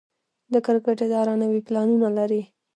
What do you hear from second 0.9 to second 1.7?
اداره نوي